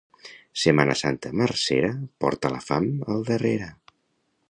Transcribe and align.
Setmana 0.61 0.95
Santa 1.01 1.33
marcera 1.43 1.93
porta 2.25 2.53
la 2.57 2.65
fam 2.71 2.91
al 3.17 3.25
darrere. 3.33 3.73